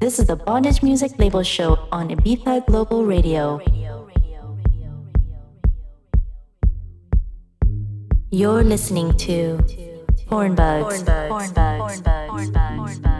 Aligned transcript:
This 0.00 0.18
is 0.18 0.28
the 0.28 0.36
Bondage 0.36 0.82
Music 0.82 1.18
Label 1.18 1.42
Show 1.42 1.78
on 1.92 2.08
Ibiza 2.08 2.64
Global 2.64 3.04
Radio. 3.04 3.60
You're 8.30 8.64
listening 8.64 9.14
to 9.18 9.58
Pornbugs. 10.26 11.04
Pornbugs. 11.04 11.52
Pornbugs. 11.52 12.50
Pornbugs. 12.50 13.19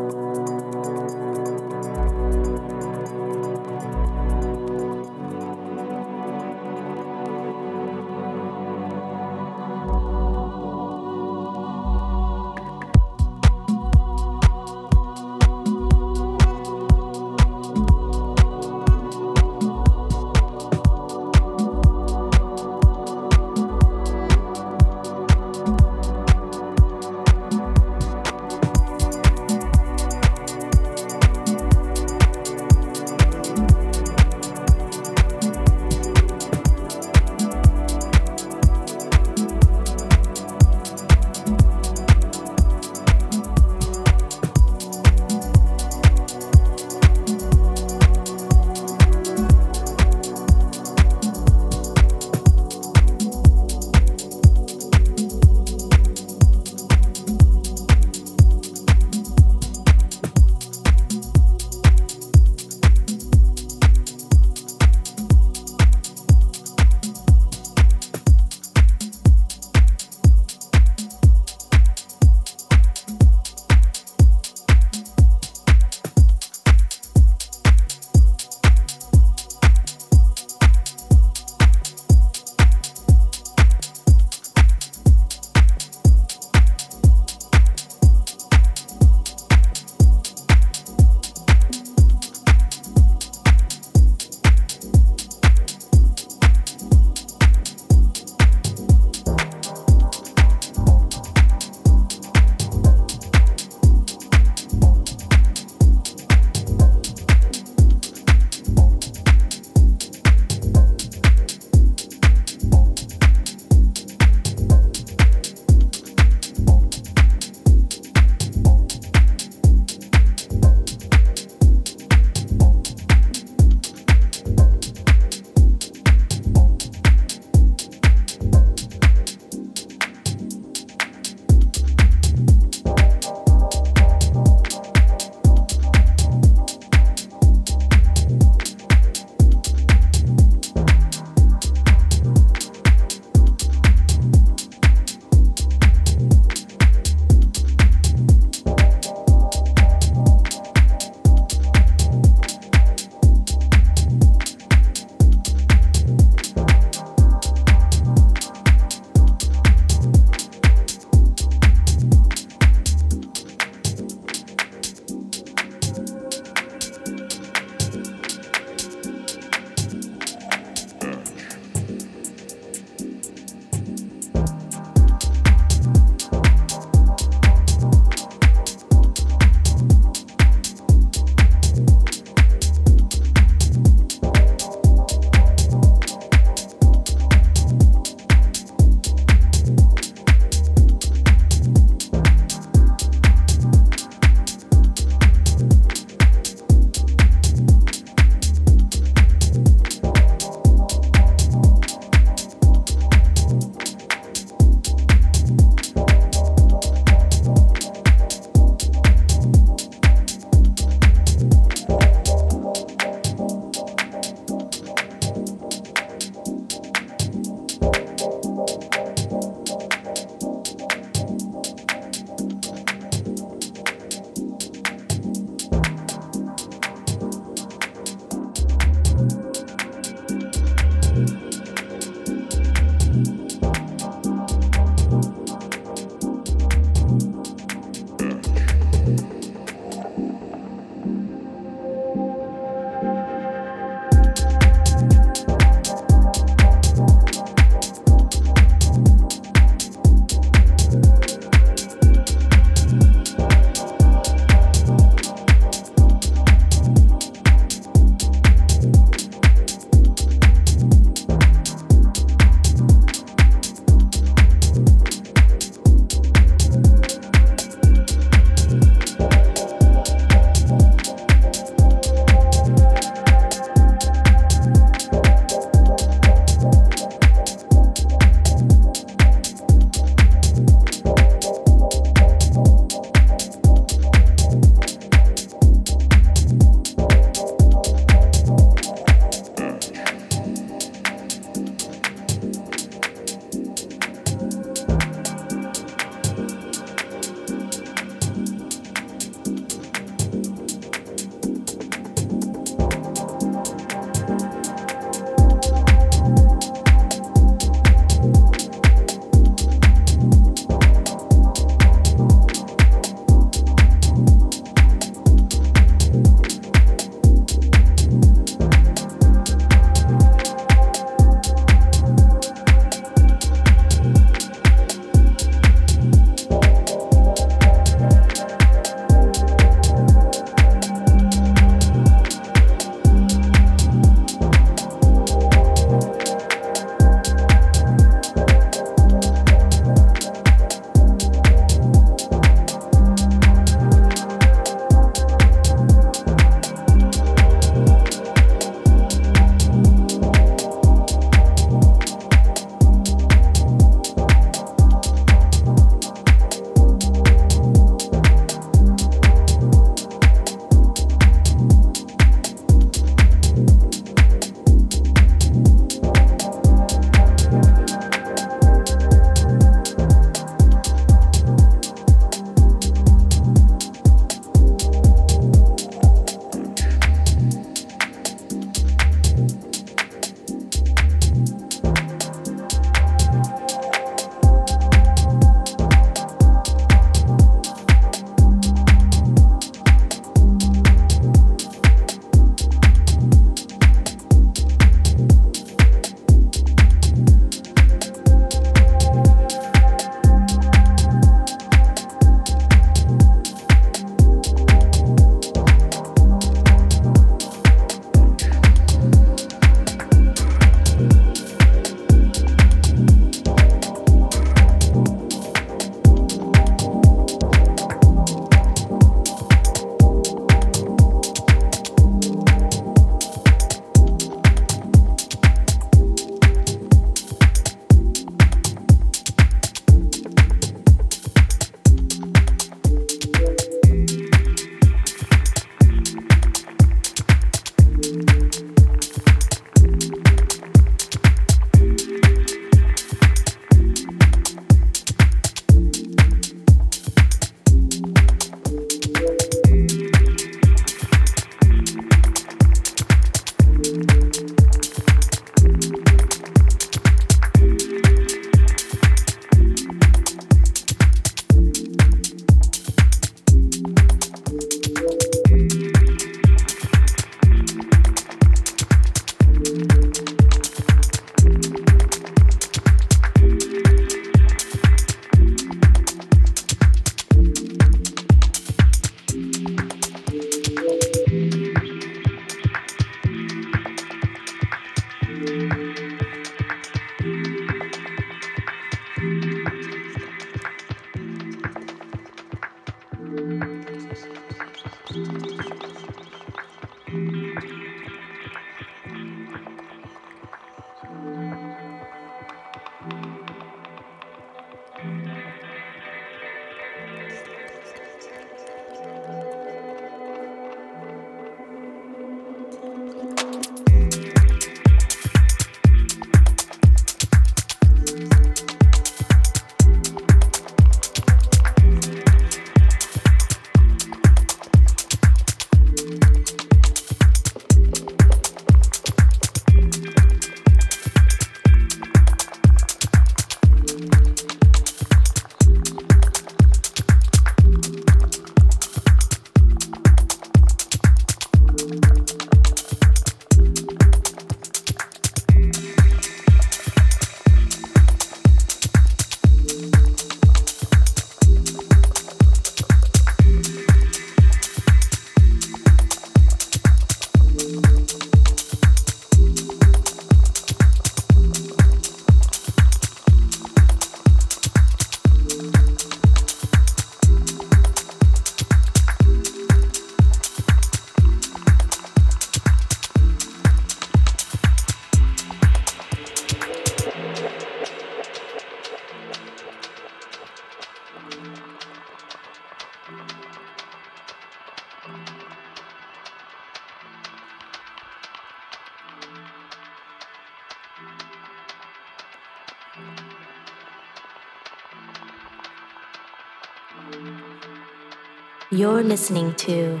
You're 598.78 599.02
listening 599.02 599.54
to 599.54 600.00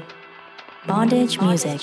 Bondage 0.86 1.40
Music. 1.40 1.80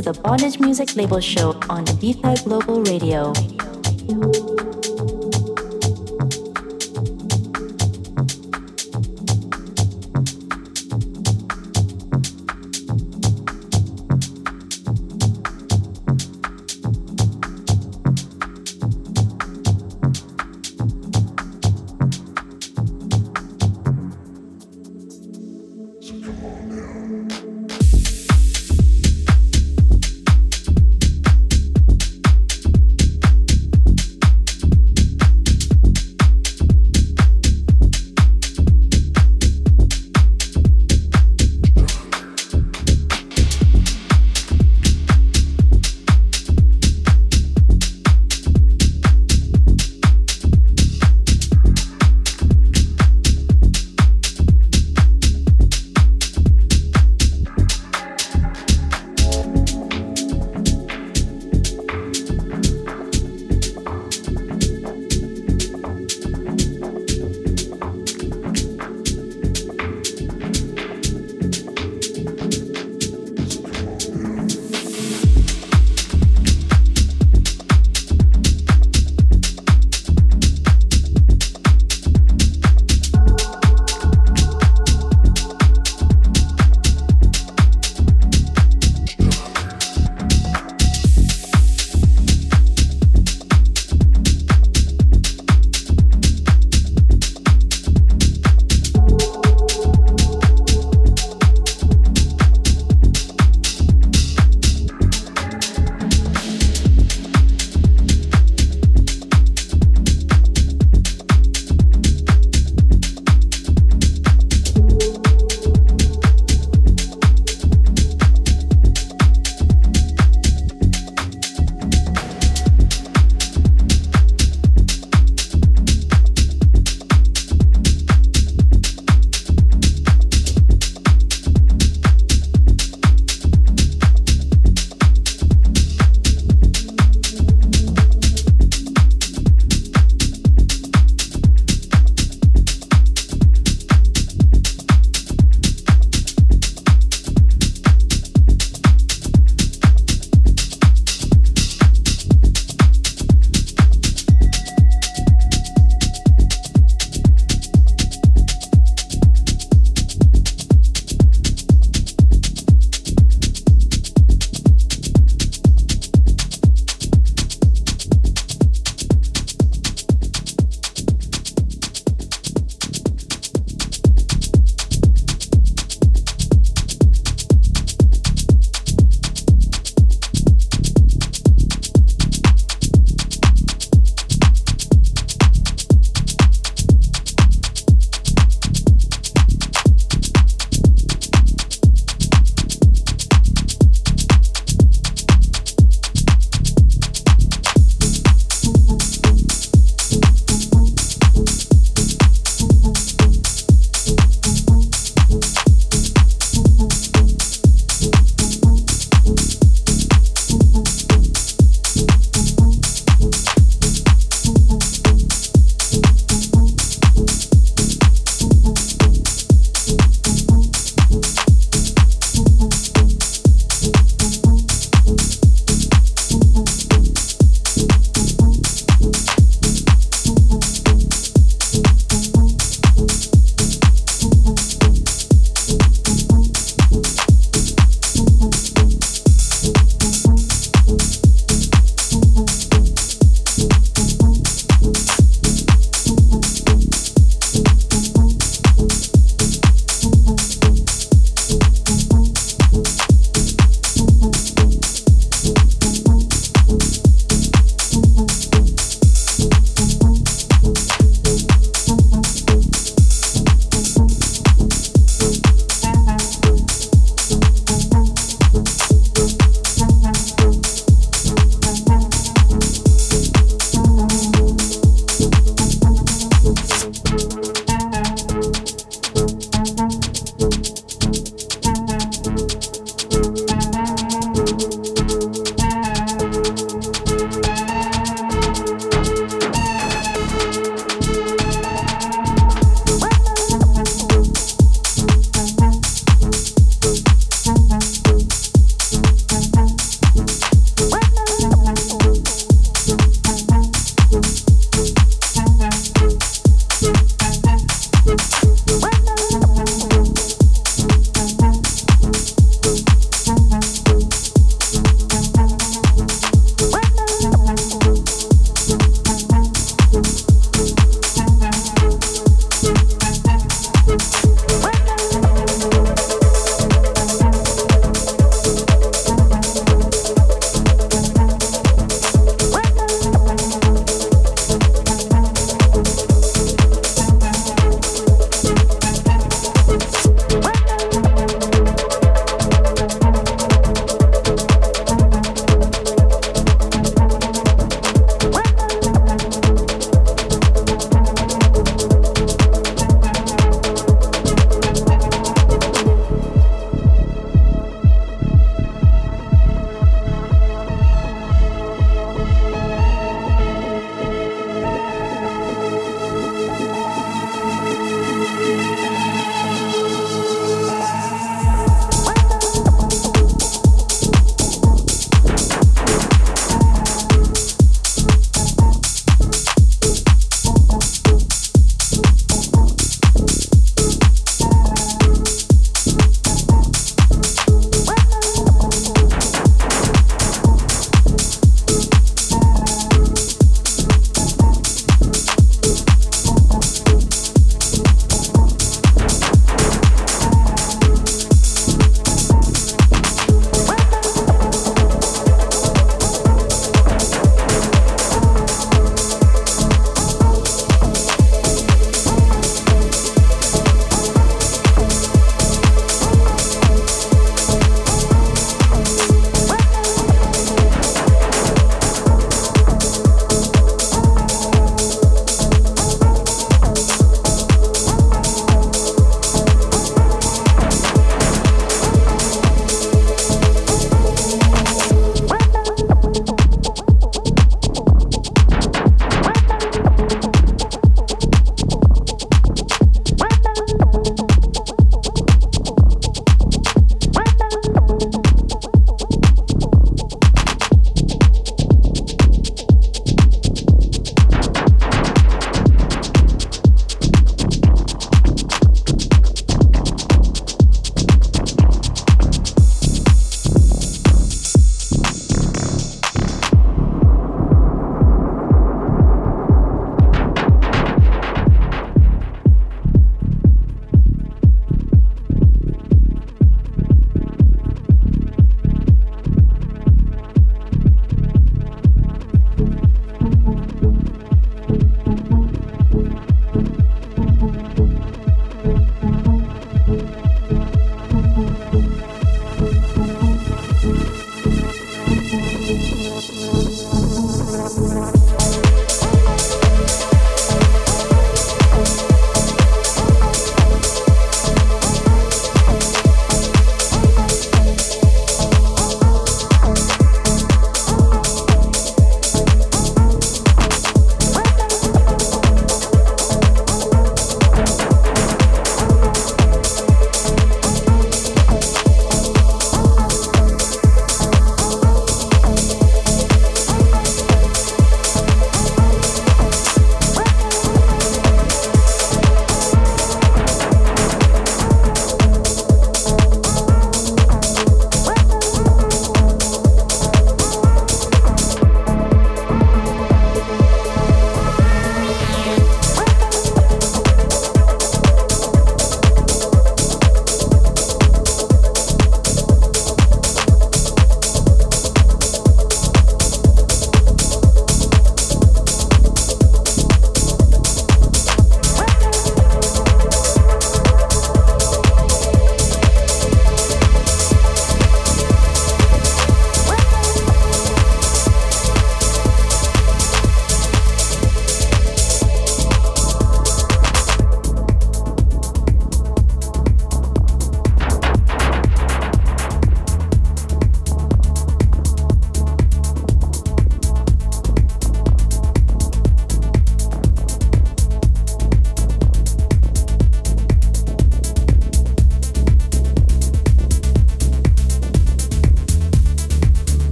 Is 0.00 0.06
the 0.06 0.14
Bondage 0.22 0.58
Music 0.58 0.96
Label 0.96 1.20
Show 1.20 1.50
on 1.68 1.84
Ibiza 1.84 2.42
Global 2.44 2.82
Radio. 2.84 3.59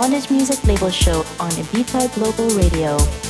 Bondage 0.00 0.30
Music 0.30 0.62
Label 0.62 0.90
Show 0.90 1.24
on 1.40 1.50
Ibiza 1.50 2.06
Global 2.14 2.48
Radio. 2.50 3.27